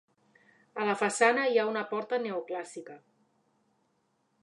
A 0.83 0.87
la 0.89 0.95
façana 1.01 1.45
hi 1.51 1.61
ha 1.61 1.67
una 1.73 1.85
porta 1.93 2.21
neoclàssica. 2.25 2.99